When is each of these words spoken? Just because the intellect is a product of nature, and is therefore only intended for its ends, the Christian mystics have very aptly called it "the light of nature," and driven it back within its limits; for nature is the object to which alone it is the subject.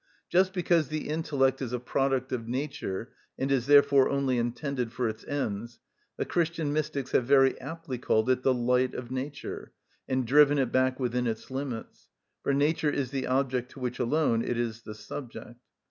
Just 0.29 0.51
because 0.53 0.87
the 0.87 1.07
intellect 1.09 1.61
is 1.61 1.73
a 1.73 1.79
product 1.79 2.31
of 2.31 2.47
nature, 2.47 3.13
and 3.37 3.51
is 3.51 3.67
therefore 3.67 4.09
only 4.09 4.39
intended 4.39 4.91
for 4.91 5.07
its 5.07 5.23
ends, 5.25 5.77
the 6.17 6.25
Christian 6.25 6.73
mystics 6.73 7.11
have 7.11 7.25
very 7.27 7.55
aptly 7.61 7.99
called 7.99 8.27
it 8.27 8.41
"the 8.41 8.51
light 8.51 8.95
of 8.95 9.11
nature," 9.11 9.73
and 10.09 10.25
driven 10.25 10.57
it 10.57 10.71
back 10.71 10.99
within 10.99 11.27
its 11.27 11.51
limits; 11.51 12.09
for 12.41 12.51
nature 12.51 12.89
is 12.89 13.11
the 13.11 13.27
object 13.27 13.69
to 13.73 13.79
which 13.79 13.99
alone 13.99 14.43
it 14.43 14.57
is 14.57 14.81
the 14.81 14.95
subject. 14.95 15.59